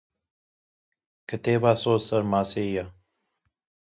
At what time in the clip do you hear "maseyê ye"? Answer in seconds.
2.31-2.83